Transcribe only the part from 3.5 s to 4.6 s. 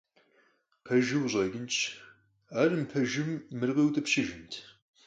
мыр къиутӀыпщыжынт?